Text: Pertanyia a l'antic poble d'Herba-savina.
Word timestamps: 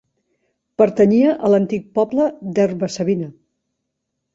Pertanyia 0.83 1.35
a 1.49 1.53
l'antic 1.55 1.87
poble 2.01 2.29
d'Herba-savina. 2.57 3.33